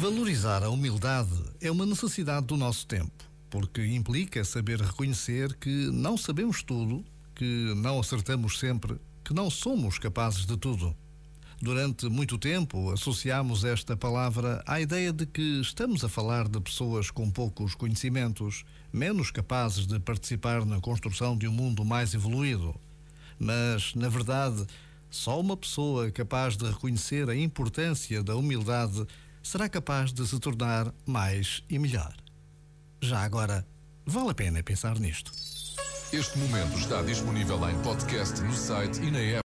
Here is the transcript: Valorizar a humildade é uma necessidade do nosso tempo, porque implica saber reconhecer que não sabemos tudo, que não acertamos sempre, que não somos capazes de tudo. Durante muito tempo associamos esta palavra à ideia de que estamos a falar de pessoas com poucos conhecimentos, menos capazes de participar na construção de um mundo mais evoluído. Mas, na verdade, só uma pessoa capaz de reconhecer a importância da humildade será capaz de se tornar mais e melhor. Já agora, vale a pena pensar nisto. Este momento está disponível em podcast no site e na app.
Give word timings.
Valorizar 0.00 0.62
a 0.62 0.70
humildade 0.70 1.34
é 1.60 1.68
uma 1.72 1.84
necessidade 1.84 2.46
do 2.46 2.56
nosso 2.56 2.86
tempo, 2.86 3.24
porque 3.50 3.84
implica 3.84 4.44
saber 4.44 4.80
reconhecer 4.80 5.56
que 5.56 5.90
não 5.90 6.16
sabemos 6.16 6.62
tudo, 6.62 7.04
que 7.34 7.74
não 7.74 7.98
acertamos 7.98 8.60
sempre, 8.60 8.96
que 9.24 9.34
não 9.34 9.50
somos 9.50 9.98
capazes 9.98 10.46
de 10.46 10.56
tudo. 10.56 10.94
Durante 11.60 12.08
muito 12.08 12.38
tempo 12.38 12.92
associamos 12.92 13.64
esta 13.64 13.96
palavra 13.96 14.62
à 14.68 14.80
ideia 14.80 15.12
de 15.12 15.26
que 15.26 15.60
estamos 15.60 16.04
a 16.04 16.08
falar 16.08 16.46
de 16.46 16.60
pessoas 16.60 17.10
com 17.10 17.28
poucos 17.28 17.74
conhecimentos, 17.74 18.64
menos 18.92 19.32
capazes 19.32 19.84
de 19.84 19.98
participar 19.98 20.64
na 20.64 20.80
construção 20.80 21.36
de 21.36 21.48
um 21.48 21.52
mundo 21.52 21.84
mais 21.84 22.14
evoluído. 22.14 22.72
Mas, 23.36 23.96
na 23.96 24.08
verdade, 24.08 24.64
só 25.10 25.40
uma 25.40 25.56
pessoa 25.56 26.08
capaz 26.12 26.56
de 26.56 26.66
reconhecer 26.66 27.28
a 27.28 27.34
importância 27.34 28.22
da 28.22 28.36
humildade 28.36 29.04
será 29.42 29.68
capaz 29.68 30.12
de 30.12 30.26
se 30.26 30.38
tornar 30.38 30.92
mais 31.06 31.62
e 31.68 31.78
melhor. 31.78 32.14
Já 33.00 33.20
agora, 33.22 33.66
vale 34.06 34.30
a 34.30 34.34
pena 34.34 34.62
pensar 34.62 34.98
nisto. 34.98 35.32
Este 36.12 36.38
momento 36.38 36.78
está 36.78 37.02
disponível 37.02 37.68
em 37.68 37.78
podcast 37.82 38.40
no 38.40 38.54
site 38.54 38.98
e 39.00 39.10
na 39.10 39.18
app. 39.18 39.36